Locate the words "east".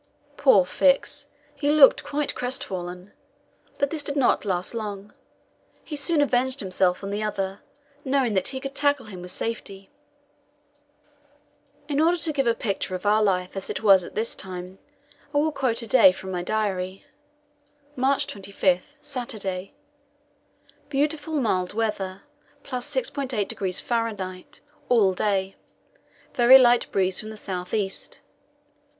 27.75-28.21